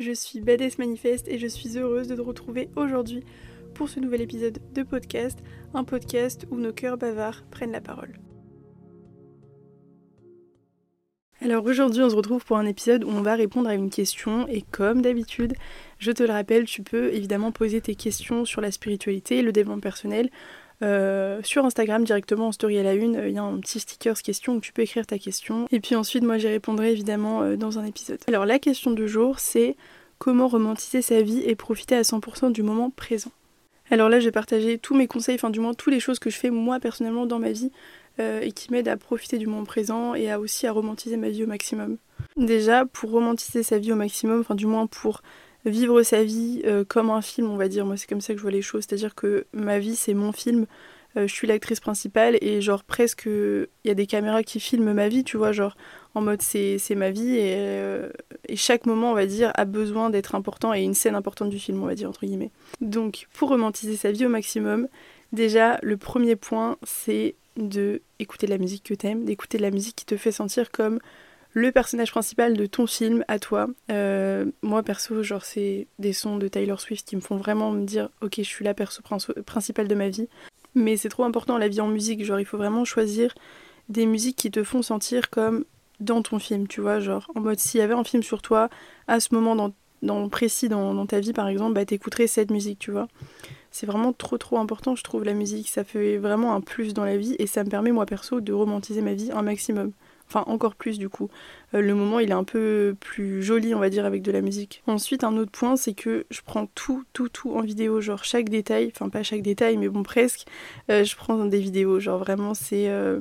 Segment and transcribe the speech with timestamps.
[0.00, 3.22] Je suis Badass Manifeste et je suis heureuse de te retrouver aujourd'hui
[3.74, 5.38] pour ce nouvel épisode de podcast,
[5.72, 8.18] un podcast où nos cœurs bavards prennent la parole.
[11.40, 14.48] Alors aujourd'hui on se retrouve pour un épisode où on va répondre à une question
[14.48, 15.54] et comme d'habitude,
[15.98, 19.80] je te le rappelle, tu peux évidemment poser tes questions sur la spiritualité, le développement
[19.80, 20.28] personnel,
[20.82, 24.20] euh, sur Instagram directement en story à la une, il y a un petit sticker
[24.20, 25.66] question où tu peux écrire ta question.
[25.70, 28.18] Et puis ensuite, moi j'y répondrai évidemment euh, dans un épisode.
[28.26, 29.76] Alors la question du jour, c'est
[30.18, 33.30] comment romantiser sa vie et profiter à 100% du moment présent?
[33.90, 36.30] Alors là, je vais partager tous mes conseils, enfin du moins toutes les choses que
[36.30, 37.70] je fais moi personnellement dans ma vie
[38.18, 41.44] euh, et qui m'aident à profiter du moment présent et aussi à romantiser ma vie
[41.44, 41.98] au maximum.
[42.36, 45.22] Déjà, pour romantiser sa vie au maximum, enfin du moins pour
[45.64, 47.86] vivre sa vie euh, comme un film, on va dire.
[47.86, 48.84] Moi, c'est comme ça que je vois les choses.
[48.88, 50.66] C'est-à-dire que ma vie, c'est mon film.
[51.16, 54.92] Euh, je suis l'actrice principale et genre presque il y a des caméras qui filment
[54.92, 55.76] ma vie, tu vois, genre
[56.14, 58.08] en mode c'est ma vie et, euh,
[58.48, 61.58] et, chaque moment, on va dire, a besoin d'être important et une scène importante du
[61.58, 62.50] film, on va dire, entre guillemets.
[62.80, 64.88] Donc, pour romantiser sa vie au maximum,
[65.32, 70.06] déjà, le premier point, c'est de écouter la musique que t'aimes, d'écouter la musique qui
[70.06, 70.98] te fait sentir comme
[71.54, 73.68] le personnage principal de ton film à toi.
[73.90, 77.84] Euh, moi perso, genre c'est des sons de Taylor Swift qui me font vraiment me
[77.84, 79.02] dire ok je suis la perso
[79.46, 80.28] principale de ma vie.
[80.74, 83.32] Mais c'est trop important la vie en musique, genre il faut vraiment choisir
[83.88, 85.64] des musiques qui te font sentir comme
[86.00, 88.68] dans ton film, tu vois, genre en mode s'il y avait un film sur toi
[89.06, 92.50] à ce moment dans, dans précis dans, dans, ta vie par exemple, bah t'écouterais cette
[92.50, 93.06] musique, tu vois.
[93.70, 97.04] C'est vraiment trop trop important, je trouve la musique, ça fait vraiment un plus dans
[97.04, 99.92] la vie et ça me permet moi perso de romantiser ma vie un maximum.
[100.34, 101.30] Enfin, encore plus du coup.
[101.74, 104.40] Euh, le moment, il est un peu plus joli, on va dire, avec de la
[104.40, 104.82] musique.
[104.88, 108.00] Ensuite, un autre point, c'est que je prends tout, tout, tout en vidéo.
[108.00, 110.46] Genre, chaque détail, enfin, pas chaque détail, mais bon, presque.
[110.90, 112.00] Euh, je prends des vidéos.
[112.00, 113.20] Genre, vraiment, c'est euh,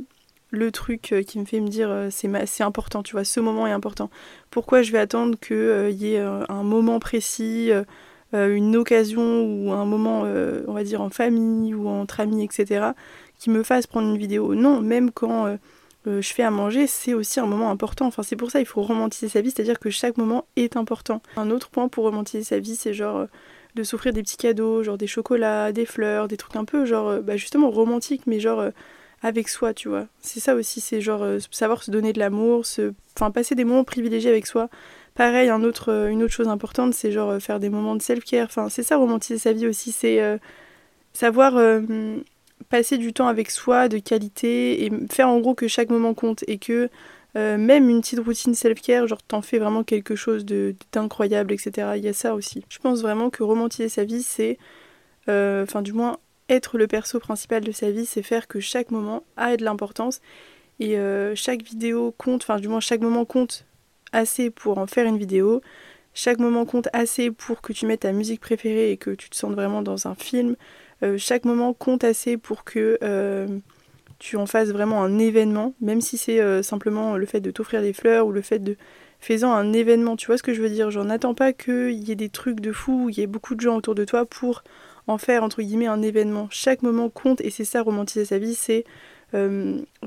[0.49, 4.09] le truc qui me fait me dire c'est important, tu vois, ce moment est important.
[4.49, 7.71] Pourquoi je vais attendre qu'il y ait un moment précis
[8.33, 10.21] une occasion ou un moment,
[10.67, 12.91] on va dire, en famille ou entre amis, etc.,
[13.39, 14.53] qui me fasse prendre une vidéo?
[14.53, 15.57] Non, même quand
[16.05, 18.07] je fais à manger, c'est aussi un moment important.
[18.07, 21.21] Enfin, c'est pour ça il faut romantiser sa vie, c'est-à-dire que chaque moment est important.
[21.37, 23.25] Un autre point pour romantiser sa vie, c'est genre euh,
[23.75, 27.07] de s'offrir des petits cadeaux, genre des chocolats, des fleurs, des trucs un peu genre
[27.07, 28.63] euh, bah, justement romantiques, mais genre
[29.21, 30.07] avec soi, tu vois.
[30.19, 32.63] C'est ça aussi, c'est genre savoir se donner de l'amour,
[33.15, 34.69] enfin passer des moments privilégiés avec soi.
[35.15, 38.47] Pareil, un autre, une autre chose importante, c'est genre faire des moments de self-care.
[38.47, 40.19] Enfin, c'est ça romantiser sa vie aussi, c'est
[41.13, 41.53] savoir
[42.73, 46.43] passer du temps avec soi de qualité et faire en gros que chaque moment compte
[46.47, 46.89] et que
[47.37, 51.89] euh, même une petite routine self-care, genre t'en fais vraiment quelque chose d'incroyable, etc.
[51.97, 52.65] Il y a ça aussi.
[52.69, 54.57] Je pense vraiment que romantiser sa vie, c'est,
[55.29, 56.17] euh, enfin du moins
[56.49, 60.19] être le perso principal de sa vie, c'est faire que chaque moment a de l'importance
[60.79, 63.67] et euh, chaque vidéo compte, enfin du moins chaque moment compte
[64.13, 65.61] assez pour en faire une vidéo.
[66.15, 69.35] Chaque moment compte assez pour que tu mettes ta musique préférée et que tu te
[69.35, 70.55] sentes vraiment dans un film.
[71.03, 73.47] Euh, chaque moment compte assez pour que euh,
[74.19, 77.81] tu en fasses vraiment un événement, même si c'est euh, simplement le fait de t'offrir
[77.81, 78.77] des fleurs ou le fait de
[79.19, 80.15] faisant un événement.
[80.15, 80.91] Tu vois ce que je veux dire?
[80.91, 83.61] Genre, n'attends pas qu'il y ait des trucs de fou, il y ait beaucoup de
[83.61, 84.63] gens autour de toi pour
[85.07, 86.47] en faire entre guillemets un événement.
[86.49, 88.85] Chaque moment compte et c'est ça romantiser sa vie, c'est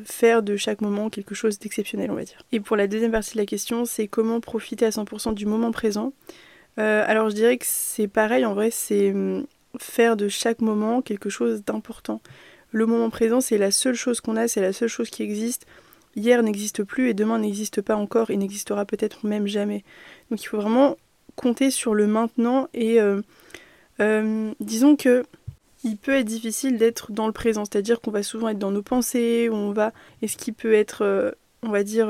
[0.04, 2.38] faire de chaque moment quelque chose d'exceptionnel, on va dire.
[2.52, 5.72] Et pour la deuxième partie de la question, c'est comment profiter à 100% du moment
[5.72, 6.12] présent.
[6.76, 9.12] alors je dirais que c'est pareil, en vrai, c'est
[9.80, 12.20] faire de chaque moment quelque chose d'important.
[12.72, 15.66] Le moment présent, c'est la seule chose qu'on a, c'est la seule chose qui existe.
[16.14, 19.84] Hier n'existe plus et demain n'existe pas encore et n'existera peut-être même jamais.
[20.30, 20.96] Donc il faut vraiment
[21.36, 23.20] compter sur le maintenant et euh,
[24.00, 25.24] euh, disons que
[25.84, 28.82] il peut être difficile d'être dans le présent, c'est-à-dire qu'on va souvent être dans nos
[28.82, 31.30] pensées, on va et ce qui peut être, euh,
[31.62, 32.08] on va dire,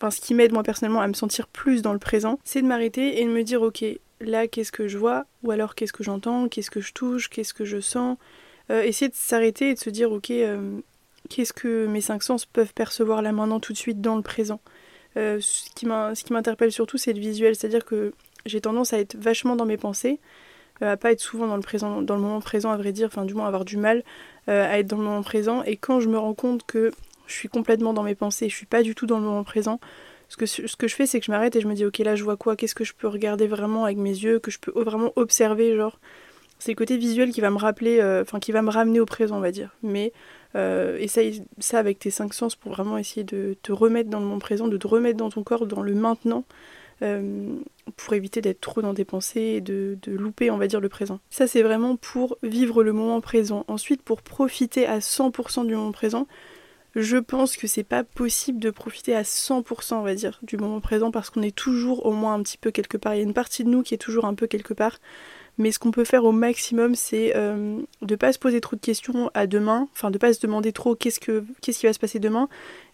[0.00, 2.66] enfin ce qui m'aide moi personnellement à me sentir plus dans le présent, c'est de
[2.66, 3.84] m'arrêter et de me dire ok,
[4.20, 7.54] là qu'est-ce que je vois, ou alors qu'est-ce que j'entends, qu'est-ce que je touche, qu'est-ce
[7.54, 8.16] que je sens?
[8.70, 10.80] Euh, essayer de s'arrêter et de se dire ok, euh,
[11.28, 14.60] qu'est-ce que mes cinq sens peuvent percevoir là maintenant tout de suite dans le présent?
[15.16, 15.86] Euh, ce qui
[16.32, 18.12] m'interpelle surtout c'est le visuel, c'est-à-dire que
[18.46, 20.20] j'ai tendance à être vachement dans mes pensées,
[20.80, 23.46] à pas être souvent dans le présent, moment présent à vrai dire, enfin du moins
[23.46, 24.04] avoir du mal
[24.46, 25.62] à être dans le moment présent.
[25.64, 26.92] Et quand je me rends compte que
[27.26, 29.80] je suis complètement dans mes pensées, je suis pas du tout dans le moment présent,
[30.28, 31.98] ce que, ce que je fais, c'est que je m'arrête et je me dis, ok,
[31.98, 34.58] là, je vois quoi Qu'est-ce que je peux regarder vraiment avec mes yeux Que je
[34.58, 35.98] peux vraiment observer, genre.
[36.58, 39.06] C'est le côté visuel qui va me rappeler, euh, enfin, qui va me ramener au
[39.06, 39.76] présent, on va dire.
[39.82, 40.12] Mais
[40.54, 44.26] euh, essaye ça avec tes cinq sens pour vraiment essayer de te remettre dans le
[44.26, 46.44] moment présent, de te remettre dans ton corps, dans le maintenant.
[47.00, 47.54] Euh,
[47.96, 50.88] pour éviter d'être trop dans tes pensées et de, de, louper, on va dire, le
[50.88, 51.20] présent.
[51.30, 53.64] Ça, c'est vraiment pour vivre le moment présent.
[53.68, 56.26] Ensuite, pour profiter à 100% du moment présent,
[56.94, 60.80] je pense que c'est pas possible de profiter à 100%, on va dire, du moment
[60.80, 63.14] présent parce qu'on est toujours au moins un petit peu quelque part.
[63.14, 64.98] Il y a une partie de nous qui est toujours un peu quelque part.
[65.58, 68.80] Mais ce qu'on peut faire au maximum, c'est euh, de pas se poser trop de
[68.80, 71.98] questions à demain, enfin de pas se demander trop qu'est-ce, que, qu'est-ce qui va se
[71.98, 72.48] passer demain,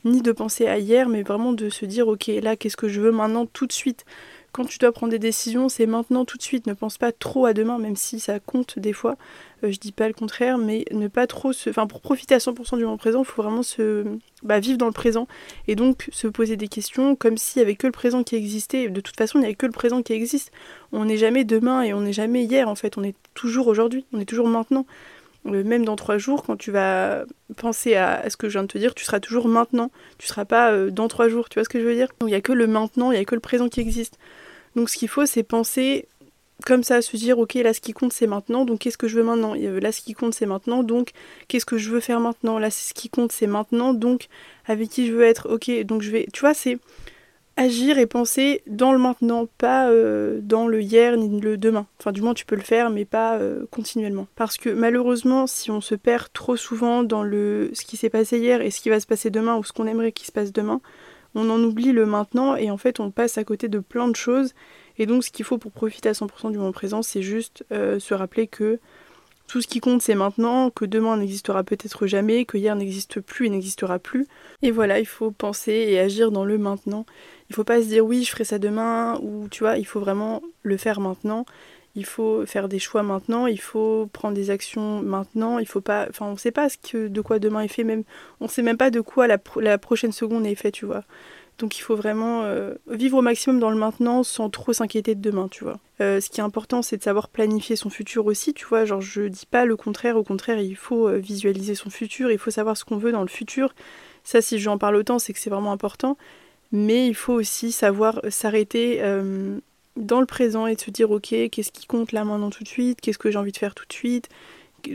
[0.05, 3.02] ni de penser à hier, mais vraiment de se dire ok là qu'est-ce que je
[3.02, 4.06] veux maintenant tout de suite.
[4.55, 6.69] Quand tu dois prendre des décisions, c'est maintenant tout de suite.
[6.69, 9.17] Ne pense pas trop à demain, même si ça compte des fois.
[9.65, 11.71] Euh, je dis pas le contraire, mais ne pas trop se.
[11.71, 14.05] Enfin, pour profiter à 100% du moment présent, il faut vraiment se
[14.45, 15.27] bah, vivre dans le présent
[15.67, 18.89] et donc se poser des questions comme s'il n'y avait que le présent qui existait.
[18.91, 20.53] De toute façon, il n'y a que le présent qui existe.
[20.93, 22.97] On n'est jamais demain et on n'est jamais hier en fait.
[22.97, 24.07] On est toujours aujourd'hui.
[24.12, 24.87] On est toujours maintenant.
[25.47, 27.25] Euh, même dans trois jours, quand tu vas
[27.57, 29.91] penser à, ce que je viens de te dire, tu seras toujours maintenant.
[30.19, 31.49] Tu seras pas euh, dans trois jours.
[31.49, 32.09] Tu vois ce que je veux dire?
[32.21, 34.17] Il n'y a que le maintenant, il n'y a que le présent qui existe.
[34.76, 36.09] Donc ce qu'il faut, c'est penser
[36.65, 39.17] comme ça, se dire, ok, là ce qui compte c'est maintenant, donc qu'est-ce que je
[39.17, 39.55] veux maintenant?
[39.55, 41.11] Là ce qui compte c'est maintenant, donc
[41.49, 42.59] qu'est-ce que je veux faire maintenant?
[42.59, 44.29] Là ce qui compte c'est maintenant, donc
[44.67, 46.26] avec qui je veux être, ok, donc je vais...
[46.32, 46.79] Tu vois, c'est
[47.56, 51.87] agir et penser dans le maintenant, pas euh, dans le hier ni le demain.
[52.00, 54.26] Enfin, du moins, tu peux le faire, mais pas euh, continuellement.
[54.35, 58.38] Parce que malheureusement, si on se perd trop souvent dans le ce qui s'est passé
[58.38, 60.53] hier et ce qui va se passer demain ou ce qu'on aimerait qu'il se passe
[60.53, 60.81] demain,
[61.35, 64.17] on en oublie le maintenant et en fait, on passe à côté de plein de
[64.17, 64.55] choses
[64.99, 67.99] et donc ce qu'il faut pour profiter à 100% du moment présent, c'est juste euh,
[67.99, 68.79] se rappeler que
[69.47, 73.47] tout ce qui compte c'est maintenant, que demain n'existera peut-être jamais, que hier n'existe plus
[73.47, 74.27] et n'existera plus.
[74.63, 77.05] Et voilà, il faut penser et agir dans le maintenant.
[77.51, 80.01] Il faut pas se dire oui je ferai ça demain ou tu vois, il faut
[80.01, 81.45] vraiment le faire maintenant.
[81.96, 86.06] Il faut faire des choix maintenant, il faut prendre des actions maintenant, il faut pas.
[86.11, 88.02] Enfin, on sait pas ce que, de quoi demain est fait, même.
[88.41, 91.05] On sait même pas de quoi la, la prochaine seconde est faite, tu vois.
[91.58, 95.20] Donc il faut vraiment euh, vivre au maximum dans le maintenant sans trop s'inquiéter de
[95.20, 95.79] demain, tu vois.
[96.00, 98.85] Euh, ce qui est important, c'est de savoir planifier son futur aussi, tu vois.
[98.85, 102.38] Genre, je dis pas le contraire, au contraire, il faut euh, visualiser son futur, il
[102.38, 103.73] faut savoir ce qu'on veut dans le futur.
[104.25, 106.17] Ça, si j'en parle autant, c'est que c'est vraiment important.
[106.73, 109.00] Mais il faut aussi savoir s'arrêter
[109.96, 112.69] dans le présent et de se dire, ok, qu'est-ce qui compte là maintenant tout de
[112.69, 113.00] suite?
[113.00, 114.29] Qu'est-ce que j'ai envie de faire tout de suite?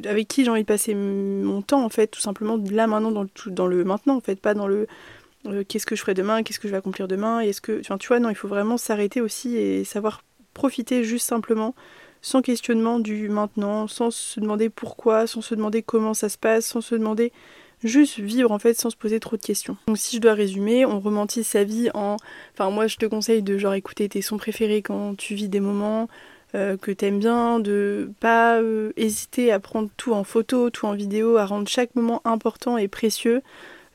[0.06, 3.24] Avec qui j'ai envie de passer mon temps en fait tout simplement là maintenant dans
[3.24, 4.88] le, dans le maintenant en fait pas dans le
[5.48, 7.98] euh, qu'est-ce que je ferai demain, qu'est-ce que je vais accomplir demain, est-ce que, enfin,
[7.98, 10.22] tu vois, non, il faut vraiment s'arrêter aussi et savoir
[10.54, 11.76] profiter juste simplement,
[12.22, 16.66] sans questionnement du maintenant, sans se demander pourquoi, sans se demander comment ça se passe,
[16.66, 17.32] sans se demander
[17.84, 19.78] juste vivre en fait sans se poser trop de questions.
[19.88, 22.18] Donc si je dois résumer, on romantise sa vie en
[22.54, 25.60] enfin moi je te conseille de genre écouter tes sons préférés quand tu vis des
[25.60, 26.08] moments
[26.56, 30.94] euh, que t'aimes bien, de pas euh, hésiter à prendre tout en photo, tout en
[30.94, 33.44] vidéo, à rendre chaque moment important et précieux.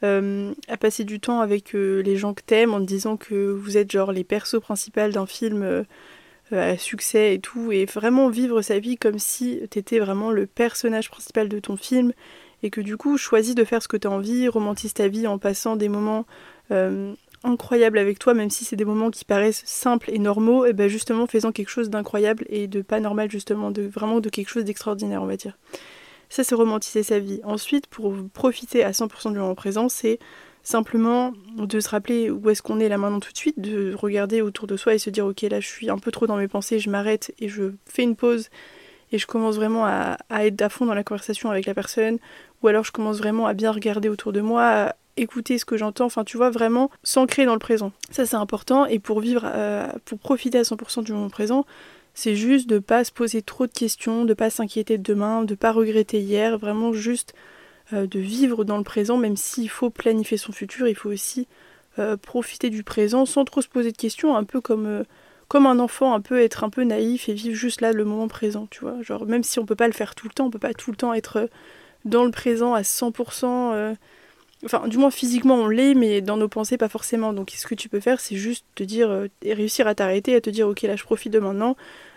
[0.04, 3.76] Euh, à passer du temps avec les gens que t'aimes en te disant que vous
[3.78, 5.84] êtes genre les persos principaux d'un film
[6.52, 11.10] à succès et tout, et vraiment vivre sa vie comme si t'étais vraiment le personnage
[11.10, 12.12] principal de ton film,
[12.64, 15.38] et que du coup choisis de faire ce que t'as envie, romantise ta vie en
[15.38, 16.26] passant des moments
[17.44, 20.88] incroyables avec toi, même si c'est des moments qui paraissent simples et normaux, et ben
[20.88, 24.64] justement faisant quelque chose d'incroyable et de pas normal justement, de vraiment de quelque chose
[24.64, 25.56] d'extraordinaire on va dire.
[26.30, 27.40] Ça, c'est romantiser sa vie.
[27.44, 30.18] Ensuite, pour profiter à 100% du moment présent, c'est
[30.62, 34.40] simplement de se rappeler où est-ce qu'on est là maintenant tout de suite, de regarder
[34.40, 36.48] autour de soi et se dire ok là je suis un peu trop dans mes
[36.48, 38.48] pensées, je m'arrête et je fais une pause
[39.12, 42.18] et je commence vraiment à, être à fond dans la conversation avec la personne
[42.62, 45.76] ou alors je commence vraiment à bien regarder autour de moi, à écouter ce que
[45.76, 47.92] j'entends, enfin tu vois vraiment s'ancrer dans le présent.
[48.10, 51.66] Ça c'est important et pour vivre, euh, pour profiter à 100% du moment présent,
[52.14, 55.54] c'est juste de pas se poser trop de questions, de pas s'inquiéter de demain, de
[55.54, 57.34] pas regretter hier, vraiment juste
[57.92, 61.46] euh, de vivre dans le présent, même s'il faut planifier son futur, il faut aussi
[61.98, 65.04] euh, profiter du présent sans trop se poser de questions, un peu comme,
[65.48, 68.28] comme un enfant, un peu être un peu naïf et vivre juste là le moment
[68.28, 69.00] présent, tu vois.
[69.02, 70.90] Genre même si on peut pas le faire tout le temps, on peut pas tout
[70.90, 71.48] le temps être
[72.04, 73.96] dans le présent à 100%.
[74.64, 77.32] Enfin, du moins physiquement on l'est, mais dans nos pensées pas forcément.
[77.32, 80.40] Donc ce que tu peux faire, c'est juste te dire, et réussir à t'arrêter, à
[80.40, 81.76] te dire ok là je profite de maintenant,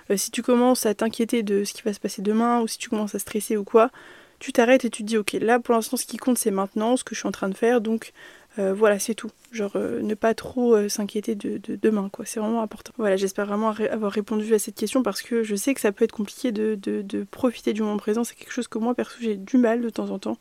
[0.09, 2.77] euh, si tu commences à t'inquiéter de ce qui va se passer demain ou si
[2.77, 3.91] tu commences à stresser ou quoi,
[4.39, 6.95] tu t'arrêtes et tu te dis ok là pour l'instant ce qui compte c'est maintenant
[6.95, 8.11] ce que je suis en train de faire donc
[8.59, 12.61] euh, voilà c'est tout genre euh, ne pas trop s'inquiéter de, demain quoi c'est vraiment
[12.61, 15.91] important voilà j'espère vraiment avoir répondu à cette question parce que je sais que ça
[15.91, 19.35] peut être compliqué de, profiter du moment présent c'est quelque chose que moi perso j'ai
[19.35, 20.37] du mal de temps en temps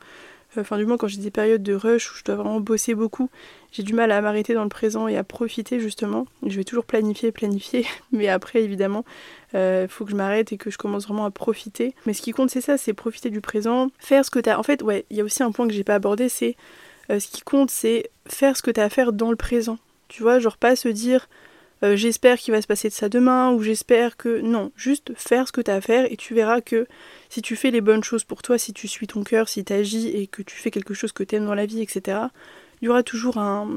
[0.60, 3.30] enfin du moins quand j'ai des périodes de rush où je dois vraiment bosser beaucoup,
[3.72, 6.26] j'ai du mal à m'arrêter dans le présent et à profiter justement.
[6.44, 9.04] Je vais toujours planifier, planifier, mais après évidemment,
[9.52, 11.94] il euh, faut que je m'arrête et que je commence vraiment à profiter.
[12.06, 14.58] Mais ce qui compte c'est ça, c'est profiter du présent, faire ce que tu as.
[14.58, 16.56] En fait, ouais, il y a aussi un point que j'ai pas abordé, c'est
[17.10, 19.78] euh, ce qui compte, c'est faire ce que tu as à faire dans le présent.
[20.08, 21.28] Tu vois, genre pas se dire
[21.82, 25.46] euh, j'espère qu'il va se passer de ça demain ou j'espère que non, juste faire
[25.46, 26.86] ce que tu as à faire et tu verras que
[27.28, 29.72] si tu fais les bonnes choses pour toi, si tu suis ton cœur, si tu
[29.72, 32.18] agis et que tu fais quelque chose que tu aimes dans la vie, etc.,
[32.80, 33.68] il y aura toujours un,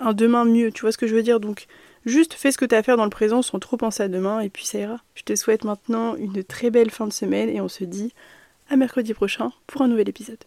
[0.00, 1.40] un demain mieux, tu vois ce que je veux dire?
[1.40, 1.66] Donc
[2.04, 4.08] juste fais ce que tu as à faire dans le présent sans trop penser à
[4.08, 5.00] demain et puis ça ira.
[5.14, 8.12] Je te souhaite maintenant une très belle fin de semaine et on se dit
[8.68, 10.38] à mercredi prochain pour un nouvel épisode.